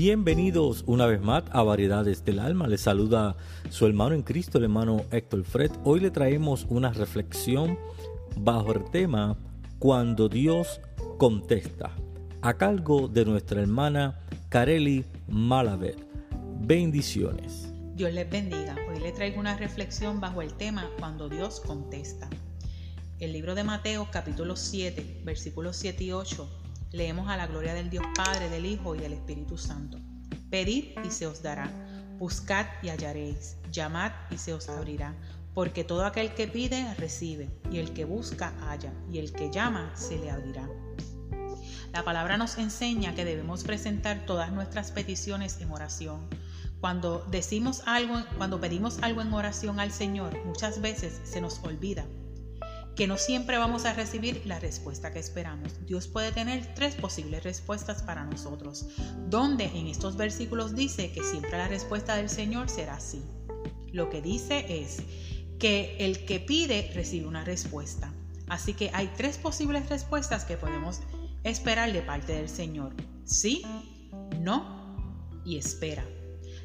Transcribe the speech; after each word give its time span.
Bienvenidos 0.00 0.84
una 0.86 1.06
vez 1.06 1.20
más 1.20 1.42
a 1.50 1.64
Variedades 1.64 2.24
del 2.24 2.38
Alma. 2.38 2.68
Les 2.68 2.82
saluda 2.82 3.36
su 3.68 3.84
hermano 3.84 4.14
en 4.14 4.22
Cristo, 4.22 4.58
el 4.58 4.64
hermano 4.64 5.04
Héctor 5.10 5.42
Fred. 5.42 5.72
Hoy 5.82 5.98
le 5.98 6.12
traemos 6.12 6.66
una 6.68 6.92
reflexión 6.92 7.76
bajo 8.36 8.72
el 8.72 8.88
tema 8.92 9.36
Cuando 9.80 10.28
Dios 10.28 10.80
contesta, 11.18 11.96
a 12.42 12.54
cargo 12.56 13.08
de 13.08 13.24
nuestra 13.24 13.60
hermana 13.60 14.20
Kareli 14.50 15.04
Malavet. 15.26 15.98
Bendiciones. 16.60 17.74
Dios 17.96 18.12
les 18.12 18.30
bendiga. 18.30 18.76
Hoy 18.88 19.00
le 19.00 19.10
traigo 19.10 19.40
una 19.40 19.56
reflexión 19.56 20.20
bajo 20.20 20.42
el 20.42 20.54
tema 20.54 20.88
Cuando 21.00 21.28
Dios 21.28 21.58
contesta. 21.58 22.30
El 23.18 23.32
libro 23.32 23.56
de 23.56 23.64
Mateo 23.64 24.06
capítulo 24.12 24.54
7, 24.54 25.22
versículos 25.24 25.76
7 25.76 26.04
y 26.04 26.12
8 26.12 26.67
leemos 26.92 27.28
a 27.28 27.36
la 27.36 27.46
gloria 27.46 27.74
del 27.74 27.90
Dios 27.90 28.04
Padre, 28.14 28.48
del 28.48 28.66
Hijo 28.66 28.94
y 28.94 28.98
del 28.98 29.12
Espíritu 29.12 29.58
Santo. 29.58 29.98
Pedid 30.50 30.98
y 31.04 31.10
se 31.10 31.26
os 31.26 31.42
dará, 31.42 31.70
buscad 32.18 32.66
y 32.82 32.88
hallaréis, 32.88 33.56
llamad 33.70 34.12
y 34.30 34.38
se 34.38 34.54
os 34.54 34.68
abrirá, 34.68 35.14
porque 35.54 35.84
todo 35.84 36.06
aquel 36.06 36.34
que 36.34 36.48
pide 36.48 36.94
recibe, 36.94 37.50
y 37.70 37.78
el 37.78 37.92
que 37.92 38.04
busca 38.04 38.54
halla, 38.60 38.92
y 39.12 39.18
el 39.18 39.32
que 39.32 39.50
llama 39.50 39.92
se 39.94 40.18
le 40.18 40.30
abrirá. 40.30 40.68
La 41.92 42.04
palabra 42.04 42.36
nos 42.36 42.58
enseña 42.58 43.14
que 43.14 43.24
debemos 43.24 43.64
presentar 43.64 44.24
todas 44.26 44.52
nuestras 44.52 44.92
peticiones 44.92 45.60
en 45.60 45.70
oración. 45.70 46.28
Cuando 46.80 47.26
decimos 47.30 47.82
algo, 47.86 48.22
cuando 48.36 48.60
pedimos 48.60 48.98
algo 49.02 49.20
en 49.20 49.32
oración 49.32 49.80
al 49.80 49.90
Señor, 49.90 50.44
muchas 50.44 50.80
veces 50.80 51.20
se 51.24 51.40
nos 51.40 51.58
olvida 51.64 52.04
que 52.98 53.06
no 53.06 53.16
siempre 53.16 53.58
vamos 53.58 53.84
a 53.84 53.92
recibir 53.92 54.42
la 54.44 54.58
respuesta 54.58 55.12
que 55.12 55.20
esperamos. 55.20 55.86
Dios 55.86 56.08
puede 56.08 56.32
tener 56.32 56.74
tres 56.74 56.96
posibles 56.96 57.44
respuestas 57.44 58.02
para 58.02 58.24
nosotros, 58.24 58.88
donde 59.28 59.66
en 59.66 59.86
estos 59.86 60.16
versículos 60.16 60.74
dice 60.74 61.12
que 61.12 61.22
siempre 61.22 61.52
la 61.52 61.68
respuesta 61.68 62.16
del 62.16 62.28
Señor 62.28 62.68
será 62.68 62.98
sí. 62.98 63.22
Lo 63.92 64.10
que 64.10 64.20
dice 64.20 64.82
es 64.82 64.96
que 65.60 65.96
el 66.00 66.24
que 66.24 66.40
pide 66.40 66.90
recibe 66.92 67.28
una 67.28 67.44
respuesta. 67.44 68.12
Así 68.48 68.74
que 68.74 68.90
hay 68.92 69.08
tres 69.16 69.38
posibles 69.38 69.88
respuestas 69.88 70.44
que 70.44 70.56
podemos 70.56 70.98
esperar 71.44 71.92
de 71.92 72.02
parte 72.02 72.32
del 72.32 72.48
Señor. 72.48 72.94
Sí, 73.24 73.62
no 74.40 75.38
y 75.44 75.56
espera. 75.56 76.04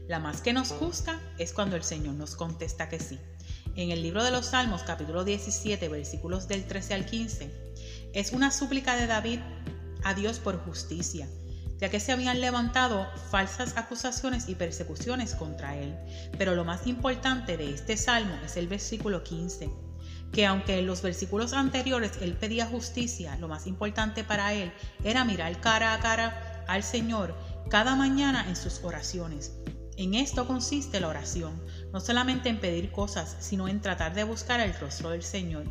La 0.07 0.17
más 0.17 0.41
que 0.41 0.51
nos 0.51 0.73
gusta 0.79 1.21
es 1.37 1.53
cuando 1.53 1.75
el 1.75 1.83
Señor 1.83 2.15
nos 2.15 2.35
contesta 2.35 2.89
que 2.89 2.99
sí 2.99 3.19
en 3.75 3.91
el 3.91 4.03
libro 4.03 4.23
de 4.23 4.31
los 4.31 4.47
Salmos 4.47 4.83
capítulo 4.83 5.23
17 5.23 5.89
versículos 5.89 6.47
del 6.47 6.65
13 6.65 6.93
al 6.93 7.05
15 7.05 7.51
es 8.13 8.31
una 8.31 8.51
súplica 8.51 8.95
de 8.95 9.07
David 9.07 9.39
a 10.03 10.13
Dios 10.13 10.37
por 10.37 10.63
justicia, 10.63 11.27
ya 11.79 11.89
que 11.89 11.99
se 11.99 12.11
habían 12.11 12.39
levantado 12.39 13.07
falsas 13.31 13.75
acusaciones 13.75 14.47
y 14.47 14.55
persecuciones 14.55 15.33
contra 15.33 15.75
él. 15.75 15.95
Pero 16.37 16.53
lo 16.53 16.65
más 16.65 16.85
importante 16.85 17.57
de 17.57 17.71
este 17.73 17.97
salmo 17.97 18.35
es 18.45 18.57
el 18.57 18.67
versículo 18.67 19.23
15, 19.23 19.71
que 20.31 20.45
aunque 20.45 20.77
en 20.77 20.85
los 20.85 21.01
versículos 21.01 21.53
anteriores 21.53 22.11
él 22.21 22.33
pedía 22.33 22.67
justicia, 22.67 23.37
lo 23.37 23.47
más 23.47 23.65
importante 23.65 24.23
para 24.23 24.53
él 24.53 24.71
era 25.03 25.25
mirar 25.25 25.59
cara 25.61 25.95
a 25.95 25.99
cara 25.99 26.63
al 26.67 26.83
Señor 26.83 27.35
cada 27.69 27.95
mañana 27.95 28.45
en 28.47 28.55
sus 28.55 28.83
oraciones 28.83 29.53
en 29.95 30.15
esto 30.15 30.47
consiste 30.47 30.99
la 30.99 31.07
oración, 31.07 31.61
no 31.93 32.01
solamente 32.01 32.49
en 32.49 32.59
pedir 32.59 32.91
cosas, 32.91 33.37
sino 33.39 33.67
en 33.67 33.79
tratar 33.79 34.15
de 34.15 34.23
buscar 34.23 34.59
el 34.59 34.73
rostro 34.73 35.11
del 35.11 35.23
Señor 35.23 35.65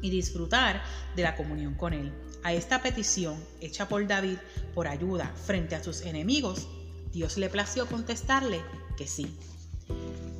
y 0.00 0.08
disfrutar 0.08 0.80
de 1.16 1.24
la 1.24 1.36
comunión 1.36 1.74
con 1.74 1.92
Él. 1.92 2.12
A 2.44 2.52
esta 2.52 2.80
petición, 2.80 3.36
hecha 3.60 3.88
por 3.88 4.06
David 4.06 4.38
por 4.74 4.86
ayuda 4.86 5.34
frente 5.44 5.74
a 5.74 5.82
sus 5.82 6.02
enemigos, 6.02 6.68
Dios 7.12 7.36
le 7.36 7.50
plació 7.50 7.86
contestarle 7.86 8.60
que 8.96 9.08
sí. 9.08 9.36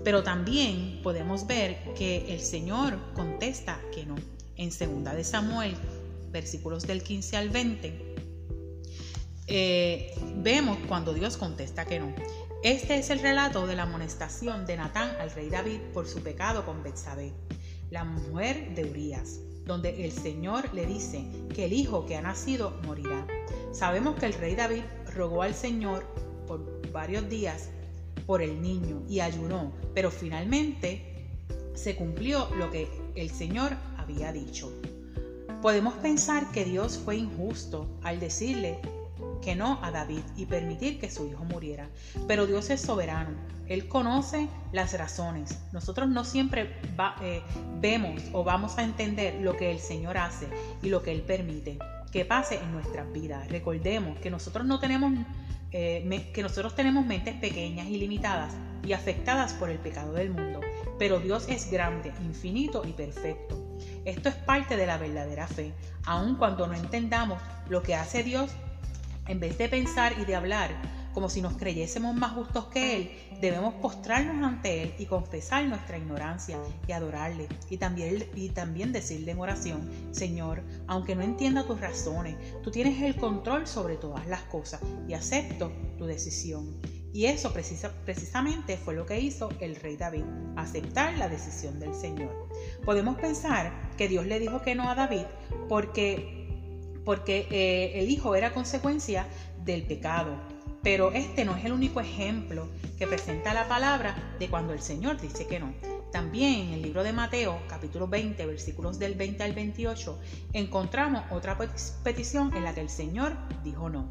Pero 0.04 0.22
también 0.22 1.00
podemos 1.02 1.46
ver 1.46 1.92
que 1.94 2.32
el 2.32 2.40
Señor 2.40 2.96
contesta 3.12 3.80
que 3.92 4.06
no. 4.06 4.14
En 4.56 4.70
2 4.70 5.16
de 5.16 5.24
Samuel, 5.24 5.74
versículos 6.30 6.86
del 6.86 7.02
15 7.02 7.36
al 7.36 7.50
20, 7.50 8.14
eh, 9.48 10.14
vemos 10.36 10.78
cuando 10.86 11.12
Dios 11.12 11.36
contesta 11.36 11.84
que 11.84 11.98
no. 11.98 12.14
Este 12.62 12.98
es 12.98 13.08
el 13.08 13.20
relato 13.20 13.66
de 13.66 13.74
la 13.74 13.84
amonestación 13.84 14.66
de 14.66 14.76
Natán 14.76 15.16
al 15.18 15.30
rey 15.30 15.48
David 15.48 15.80
por 15.94 16.06
su 16.06 16.22
pecado 16.22 16.66
con 16.66 16.82
Betsabé, 16.82 17.32
la 17.90 18.04
mujer 18.04 18.74
de 18.74 18.84
Urías, 18.84 19.40
donde 19.64 20.04
el 20.04 20.12
Señor 20.12 20.68
le 20.74 20.84
dice 20.84 21.24
que 21.54 21.64
el 21.64 21.72
hijo 21.72 22.04
que 22.04 22.16
ha 22.16 22.20
nacido 22.20 22.78
morirá. 22.84 23.26
Sabemos 23.72 24.16
que 24.16 24.26
el 24.26 24.34
rey 24.34 24.56
David 24.56 24.82
rogó 25.14 25.40
al 25.40 25.54
Señor 25.54 26.04
por 26.46 26.60
varios 26.92 27.30
días 27.30 27.70
por 28.26 28.42
el 28.42 28.60
niño 28.60 29.04
y 29.08 29.20
ayunó, 29.20 29.72
pero 29.94 30.10
finalmente 30.10 31.30
se 31.72 31.96
cumplió 31.96 32.46
lo 32.56 32.70
que 32.70 32.90
el 33.14 33.30
Señor 33.30 33.72
había 33.96 34.34
dicho. 34.34 34.70
Podemos 35.62 35.94
pensar 35.94 36.52
que 36.52 36.66
Dios 36.66 36.98
fue 36.98 37.16
injusto 37.16 37.88
al 38.02 38.20
decirle 38.20 38.80
que 39.42 39.56
no 39.56 39.78
a 39.82 39.90
David 39.90 40.22
y 40.36 40.46
permitir 40.46 41.00
que 41.00 41.10
su 41.10 41.26
hijo 41.26 41.44
muriera. 41.44 41.88
Pero 42.26 42.46
Dios 42.46 42.70
es 42.70 42.80
soberano. 42.80 43.30
Él 43.68 43.88
conoce 43.88 44.48
las 44.72 44.96
razones. 44.98 45.58
Nosotros 45.72 46.08
no 46.08 46.24
siempre 46.24 46.76
eh, 47.22 47.42
vemos 47.80 48.22
o 48.32 48.42
vamos 48.42 48.78
a 48.78 48.82
entender 48.82 49.40
lo 49.40 49.56
que 49.56 49.70
el 49.70 49.78
Señor 49.78 50.18
hace 50.18 50.48
y 50.82 50.88
lo 50.88 51.02
que 51.02 51.12
Él 51.12 51.22
permite 51.22 51.78
que 52.10 52.24
pase 52.24 52.56
en 52.56 52.72
nuestras 52.72 53.10
vidas. 53.12 53.48
Recordemos 53.48 54.18
que 54.18 54.30
nosotros 54.30 54.66
no 54.66 54.80
tenemos 54.80 55.12
eh, 55.72 56.30
que 56.34 56.42
nosotros 56.42 56.74
tenemos 56.74 57.06
mentes 57.06 57.36
pequeñas 57.36 57.86
y 57.86 57.96
limitadas 57.96 58.54
y 58.84 58.92
afectadas 58.92 59.52
por 59.52 59.70
el 59.70 59.78
pecado 59.78 60.14
del 60.14 60.30
mundo, 60.30 60.60
pero 60.98 61.20
Dios 61.20 61.46
es 61.48 61.70
grande, 61.70 62.12
infinito 62.22 62.82
y 62.84 62.92
perfecto. 62.92 63.56
Esto 64.04 64.30
es 64.30 64.34
parte 64.34 64.76
de 64.76 64.86
la 64.86 64.98
verdadera 64.98 65.46
fe, 65.46 65.72
aun 66.04 66.34
cuando 66.36 66.66
no 66.66 66.74
entendamos 66.74 67.40
lo 67.68 67.82
que 67.82 67.94
hace 67.94 68.24
Dios 68.24 68.50
en 69.26 69.40
vez 69.40 69.56
de 69.58 69.68
pensar 69.68 70.14
y 70.20 70.24
de 70.24 70.34
hablar 70.34 70.70
como 71.12 71.28
si 71.28 71.42
nos 71.42 71.56
creyésemos 71.56 72.14
más 72.14 72.32
justos 72.32 72.66
que 72.66 72.96
Él, 72.96 73.10
debemos 73.40 73.74
postrarnos 73.74 74.46
ante 74.46 74.82
Él 74.82 74.94
y 74.98 75.06
confesar 75.06 75.64
nuestra 75.64 75.98
ignorancia 75.98 76.58
y 76.86 76.92
adorarle. 76.92 77.48
Y 77.68 77.78
también, 77.78 78.24
y 78.34 78.50
también 78.50 78.92
decirle 78.92 79.32
en 79.32 79.40
oración, 79.40 79.90
Señor, 80.12 80.62
aunque 80.86 81.16
no 81.16 81.22
entienda 81.22 81.66
tus 81.66 81.80
razones, 81.80 82.36
tú 82.62 82.70
tienes 82.70 83.02
el 83.02 83.16
control 83.16 83.66
sobre 83.66 83.96
todas 83.96 84.26
las 84.28 84.42
cosas 84.42 84.80
y 85.08 85.14
acepto 85.14 85.72
tu 85.98 86.06
decisión. 86.06 86.80
Y 87.12 87.26
eso 87.26 87.52
precisamente 87.52 88.76
fue 88.76 88.94
lo 88.94 89.04
que 89.04 89.18
hizo 89.18 89.48
el 89.58 89.74
rey 89.74 89.96
David, 89.96 90.22
aceptar 90.54 91.18
la 91.18 91.28
decisión 91.28 91.80
del 91.80 91.92
Señor. 91.92 92.48
Podemos 92.84 93.18
pensar 93.18 93.90
que 93.96 94.06
Dios 94.06 94.26
le 94.26 94.38
dijo 94.38 94.62
que 94.62 94.76
no 94.76 94.88
a 94.88 94.94
David 94.94 95.24
porque 95.68 96.39
porque 97.10 97.48
eh, 97.50 97.98
el 97.98 98.08
hijo 98.08 98.36
era 98.36 98.54
consecuencia 98.54 99.26
del 99.64 99.82
pecado. 99.82 100.30
Pero 100.80 101.10
este 101.10 101.44
no 101.44 101.56
es 101.56 101.64
el 101.64 101.72
único 101.72 102.00
ejemplo 102.00 102.68
que 102.98 103.08
presenta 103.08 103.52
la 103.52 103.66
palabra 103.66 104.36
de 104.38 104.48
cuando 104.48 104.72
el 104.72 104.80
Señor 104.80 105.20
dice 105.20 105.48
que 105.48 105.58
no. 105.58 105.74
También 106.12 106.68
en 106.68 106.74
el 106.74 106.82
libro 106.82 107.02
de 107.02 107.12
Mateo, 107.12 107.58
capítulo 107.68 108.06
20, 108.06 108.46
versículos 108.46 109.00
del 109.00 109.16
20 109.16 109.42
al 109.42 109.54
28, 109.54 110.20
encontramos 110.52 111.24
otra 111.32 111.58
petición 112.04 112.56
en 112.56 112.62
la 112.62 112.74
que 112.76 112.82
el 112.82 112.90
Señor 112.90 113.36
dijo 113.64 113.90
no. 113.90 114.08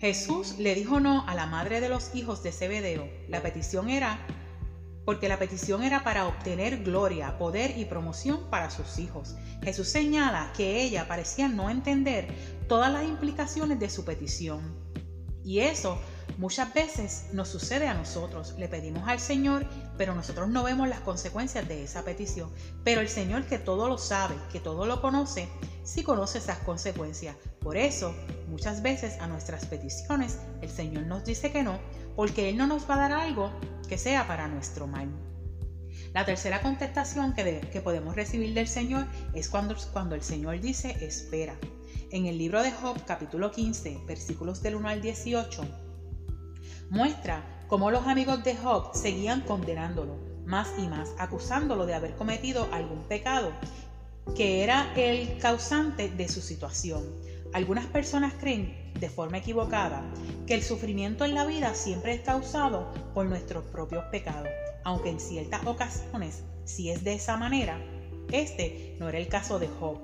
Jesús 0.00 0.58
le 0.58 0.74
dijo 0.74 0.98
no 0.98 1.24
a 1.28 1.36
la 1.36 1.46
madre 1.46 1.80
de 1.80 1.88
los 1.88 2.16
hijos 2.16 2.42
de 2.42 2.50
Zebedeo. 2.50 3.08
La 3.28 3.42
petición 3.42 3.90
era 3.90 4.26
porque 5.04 5.28
la 5.28 5.38
petición 5.38 5.82
era 5.82 6.04
para 6.04 6.26
obtener 6.26 6.82
gloria, 6.82 7.38
poder 7.38 7.76
y 7.76 7.84
promoción 7.84 8.48
para 8.50 8.70
sus 8.70 8.98
hijos. 8.98 9.34
Jesús 9.62 9.88
señala 9.88 10.52
que 10.56 10.82
ella 10.82 11.08
parecía 11.08 11.48
no 11.48 11.70
entender 11.70 12.28
todas 12.68 12.92
las 12.92 13.04
implicaciones 13.04 13.80
de 13.80 13.90
su 13.90 14.04
petición. 14.04 14.60
Y 15.44 15.60
eso 15.60 15.98
muchas 16.38 16.72
veces 16.72 17.26
nos 17.32 17.48
sucede 17.48 17.88
a 17.88 17.94
nosotros. 17.94 18.54
Le 18.58 18.68
pedimos 18.68 19.08
al 19.08 19.18
Señor, 19.18 19.66
pero 19.98 20.14
nosotros 20.14 20.48
no 20.48 20.62
vemos 20.62 20.88
las 20.88 21.00
consecuencias 21.00 21.66
de 21.66 21.82
esa 21.82 22.04
petición. 22.04 22.50
Pero 22.84 23.00
el 23.00 23.08
Señor 23.08 23.46
que 23.46 23.58
todo 23.58 23.88
lo 23.88 23.98
sabe, 23.98 24.36
que 24.52 24.60
todo 24.60 24.86
lo 24.86 25.00
conoce, 25.00 25.48
sí 25.82 26.02
conoce 26.02 26.38
esas 26.38 26.58
consecuencias. 26.58 27.36
Por 27.60 27.76
eso 27.76 28.14
muchas 28.52 28.82
veces 28.82 29.18
a 29.20 29.26
nuestras 29.26 29.64
peticiones 29.64 30.38
el 30.60 30.68
Señor 30.68 31.06
nos 31.06 31.24
dice 31.24 31.50
que 31.50 31.62
no, 31.62 31.78
porque 32.14 32.50
Él 32.50 32.58
no 32.58 32.66
nos 32.66 32.88
va 32.88 32.94
a 32.96 33.08
dar 33.08 33.12
algo 33.12 33.50
que 33.88 33.96
sea 33.96 34.28
para 34.28 34.46
nuestro 34.46 34.86
mal. 34.86 35.08
La 36.12 36.26
tercera 36.26 36.60
contestación 36.60 37.32
que, 37.32 37.60
que 37.72 37.80
podemos 37.80 38.14
recibir 38.14 38.52
del 38.52 38.68
Señor 38.68 39.06
es 39.32 39.48
cuando, 39.48 39.74
cuando 39.94 40.14
el 40.14 40.22
Señor 40.22 40.60
dice 40.60 40.94
espera. 41.00 41.56
En 42.10 42.26
el 42.26 42.36
libro 42.36 42.62
de 42.62 42.70
Job 42.70 43.02
capítulo 43.06 43.50
15 43.50 44.02
versículos 44.06 44.62
del 44.62 44.74
1 44.74 44.88
al 44.88 45.00
18 45.00 45.62
muestra 46.90 47.64
cómo 47.68 47.90
los 47.90 48.06
amigos 48.06 48.44
de 48.44 48.54
Job 48.54 48.94
seguían 48.94 49.40
condenándolo 49.40 50.18
más 50.44 50.68
y 50.76 50.88
más, 50.88 51.08
acusándolo 51.18 51.86
de 51.86 51.94
haber 51.94 52.16
cometido 52.16 52.68
algún 52.70 53.02
pecado 53.04 53.50
que 54.36 54.62
era 54.62 54.92
el 54.94 55.38
causante 55.38 56.10
de 56.10 56.28
su 56.28 56.42
situación. 56.42 57.21
Algunas 57.52 57.86
personas 57.86 58.32
creen, 58.40 58.92
de 58.98 59.10
forma 59.10 59.38
equivocada, 59.38 60.02
que 60.46 60.54
el 60.54 60.62
sufrimiento 60.62 61.24
en 61.24 61.34
la 61.34 61.44
vida 61.44 61.74
siempre 61.74 62.14
es 62.14 62.22
causado 62.22 62.90
por 63.12 63.26
nuestros 63.26 63.64
propios 63.64 64.04
pecados, 64.06 64.48
aunque 64.84 65.10
en 65.10 65.20
ciertas 65.20 65.66
ocasiones, 65.66 66.44
si 66.64 66.90
es 66.90 67.04
de 67.04 67.14
esa 67.14 67.36
manera, 67.36 67.78
este 68.30 68.96
no 68.98 69.08
era 69.08 69.18
el 69.18 69.28
caso 69.28 69.58
de 69.58 69.68
Job. 69.68 69.98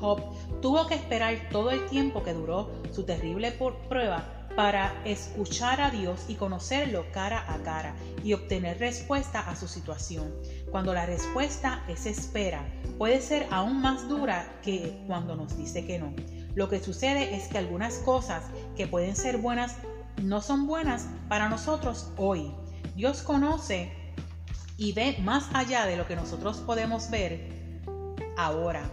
Job 0.00 0.20
tuvo 0.60 0.86
que 0.86 0.94
esperar 0.94 1.48
todo 1.50 1.70
el 1.70 1.86
tiempo 1.86 2.22
que 2.22 2.32
duró 2.32 2.70
su 2.90 3.04
terrible 3.04 3.52
prueba 3.52 4.48
para 4.56 4.94
escuchar 5.04 5.80
a 5.80 5.90
Dios 5.90 6.26
y 6.28 6.34
conocerlo 6.34 7.06
cara 7.12 7.44
a 7.52 7.58
cara 7.62 7.94
y 8.22 8.32
obtener 8.32 8.78
respuesta 8.78 9.40
a 9.40 9.56
su 9.56 9.68
situación. 9.68 10.32
Cuando 10.70 10.94
la 10.94 11.06
respuesta 11.06 11.84
es 11.88 12.06
espera, 12.06 12.64
puede 12.98 13.20
ser 13.20 13.46
aún 13.50 13.80
más 13.80 14.08
dura 14.08 14.60
que 14.62 15.02
cuando 15.06 15.36
nos 15.36 15.56
dice 15.56 15.84
que 15.84 15.98
no. 15.98 16.12
Lo 16.54 16.68
que 16.68 16.82
sucede 16.82 17.34
es 17.36 17.48
que 17.48 17.58
algunas 17.58 17.94
cosas 17.98 18.44
que 18.76 18.86
pueden 18.86 19.16
ser 19.16 19.38
buenas 19.38 19.76
no 20.22 20.40
son 20.40 20.66
buenas 20.66 21.06
para 21.28 21.48
nosotros 21.48 22.12
hoy. 22.16 22.54
Dios 22.94 23.22
conoce 23.22 23.92
y 24.76 24.92
ve 24.92 25.16
más 25.22 25.46
allá 25.52 25.86
de 25.86 25.96
lo 25.96 26.06
que 26.06 26.16
nosotros 26.16 26.58
podemos 26.58 27.10
ver 27.10 27.48
ahora. 28.36 28.88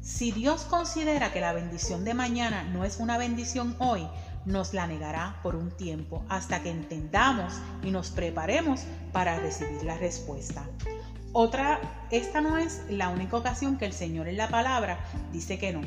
Si 0.00 0.30
Dios 0.30 0.62
considera 0.62 1.32
que 1.32 1.40
la 1.40 1.52
bendición 1.52 2.04
de 2.04 2.14
mañana 2.14 2.62
no 2.62 2.84
es 2.84 2.98
una 2.98 3.18
bendición 3.18 3.74
hoy, 3.80 4.06
nos 4.44 4.72
la 4.72 4.86
negará 4.86 5.40
por 5.42 5.56
un 5.56 5.72
tiempo 5.72 6.24
hasta 6.28 6.62
que 6.62 6.70
entendamos 6.70 7.54
y 7.82 7.90
nos 7.90 8.10
preparemos 8.10 8.84
para 9.12 9.40
recibir 9.40 9.82
la 9.82 9.98
respuesta. 9.98 10.64
Otra, 11.32 11.80
esta 12.12 12.40
no 12.40 12.56
es 12.56 12.84
la 12.88 13.08
única 13.08 13.36
ocasión 13.36 13.76
que 13.76 13.86
el 13.86 13.92
Señor 13.92 14.28
en 14.28 14.36
la 14.36 14.48
palabra 14.48 15.04
dice 15.32 15.58
que 15.58 15.72
no, 15.72 15.82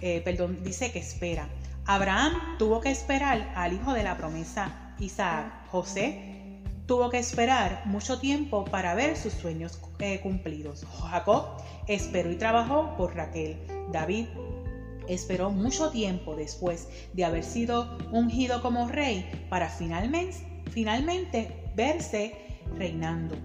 eh, 0.00 0.20
perdón, 0.24 0.62
dice 0.62 0.92
que 0.92 0.98
espera. 0.98 1.48
Abraham 1.84 2.56
tuvo 2.58 2.80
que 2.80 2.90
esperar 2.90 3.52
al 3.54 3.72
hijo 3.72 3.92
de 3.92 4.02
la 4.02 4.16
promesa 4.16 4.94
Isaac. 4.98 5.68
José 5.70 6.36
tuvo 6.86 7.10
que 7.10 7.18
esperar 7.18 7.82
mucho 7.86 8.18
tiempo 8.18 8.64
para 8.64 8.94
ver 8.94 9.16
sus 9.16 9.32
sueños 9.32 9.80
eh, 9.98 10.20
cumplidos. 10.20 10.84
Jacob 11.10 11.46
esperó 11.86 12.30
y 12.30 12.36
trabajó 12.36 12.96
por 12.96 13.14
Raquel. 13.14 13.58
David 13.92 14.26
esperó 15.08 15.50
mucho 15.50 15.90
tiempo 15.90 16.34
después 16.34 16.88
de 17.12 17.24
haber 17.24 17.44
sido 17.44 17.96
ungido 18.12 18.62
como 18.62 18.88
rey 18.88 19.46
para 19.48 19.68
finalmente, 19.68 20.62
finalmente 20.70 21.70
verse 21.74 22.34
reinando. 22.76 23.36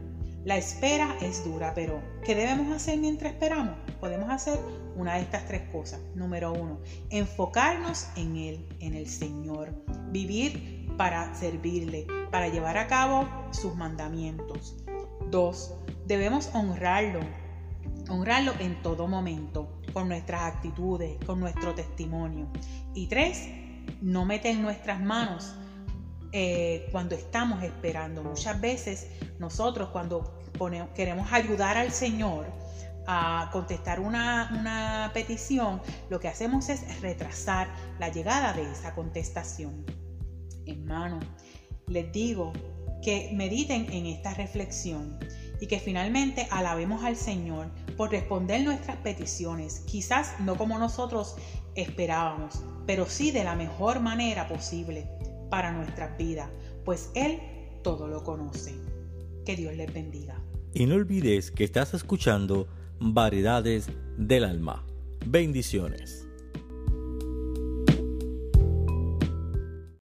La 0.44 0.58
espera 0.58 1.16
es 1.22 1.44
dura, 1.44 1.74
pero 1.76 2.02
¿qué 2.26 2.34
debemos 2.34 2.76
hacer 2.76 2.98
mientras 2.98 3.34
esperamos? 3.34 3.76
Podemos 4.02 4.32
hacer 4.32 4.60
una 4.96 5.14
de 5.14 5.22
estas 5.22 5.46
tres 5.46 5.62
cosas. 5.72 6.02
Número 6.16 6.52
uno, 6.52 6.80
enfocarnos 7.12 8.08
en 8.16 8.36
Él, 8.36 8.68
en 8.80 8.96
el 8.96 9.08
Señor. 9.08 9.70
Vivir 10.10 10.92
para 10.98 11.36
servirle, 11.36 12.08
para 12.32 12.48
llevar 12.48 12.80
a 12.80 12.88
cabo 12.88 13.30
sus 13.52 13.76
mandamientos. 13.76 14.76
Dos, 15.30 15.76
debemos 16.08 16.50
honrarlo, 16.56 17.20
honrarlo 18.10 18.54
en 18.60 18.82
todo 18.82 19.08
momento 19.08 19.80
con 19.94 20.10
nuestras 20.10 20.42
actitudes, 20.42 21.24
con 21.24 21.40
nuestro 21.40 21.76
testimonio. 21.76 22.48
Y 22.96 23.06
tres, 23.06 23.48
no 24.02 24.26
meter 24.26 24.58
nuestras 24.58 25.00
manos 25.00 25.54
eh, 26.32 26.88
cuando 26.92 27.14
estamos 27.14 27.62
esperando. 27.62 28.24
Muchas 28.24 28.60
veces 28.60 29.08
nosotros 29.38 29.90
cuando 29.90 30.40
queremos 30.96 31.32
ayudar 31.32 31.78
al 31.78 31.92
Señor 31.92 32.48
a 33.08 33.50
contestar 33.52 34.00
una, 34.00 34.56
una 34.60 35.12
petición, 35.14 35.82
lo 36.10 36.20
que 36.20 36.28
hacemos 36.28 36.70
es 36.70 37.02
retrasar 37.02 37.68
la 38.00 38.10
llegada 38.10 38.54
de 38.54 38.70
esa 38.72 38.94
contestación. 38.96 39.86
Hermano, 40.66 41.20
les 41.88 42.12
digo 42.12 42.54
que 43.02 43.32
mediten 43.34 43.92
en 43.92 44.06
esta 44.06 44.34
reflexión 44.34 45.18
y 45.60 45.68
que 45.68 45.80
finalmente 45.80 46.48
alabemos 46.52 47.04
al 47.04 47.16
Señor 47.16 47.72
por 47.98 48.12
responder 48.12 48.64
nuestras 48.64 48.98
peticiones, 48.98 49.82
quizás 49.82 50.40
no 50.40 50.56
como 50.56 50.78
nosotros 50.80 51.36
esperábamos, 51.76 52.64
pero 52.86 53.06
sí 53.06 53.32
de 53.32 53.44
la 53.44 53.56
mejor 53.56 54.00
manera 54.00 54.48
posible 54.48 55.08
para 55.50 55.72
nuestras 55.72 56.18
vidas, 56.18 56.50
pues 56.84 57.12
Él 57.14 57.40
todo 57.84 58.08
lo 58.08 58.24
conoce. 58.24 58.76
Que 59.46 59.56
Dios 59.56 59.76
les 59.76 59.92
bendiga. 59.92 60.42
Y 60.74 60.86
no 60.86 60.96
olvides 60.96 61.52
que 61.52 61.64
estás 61.64 61.94
escuchando 61.94 62.68
Variedades 63.04 63.90
del 64.20 64.44
Alma. 64.44 64.86
Bendiciones. 65.26 66.31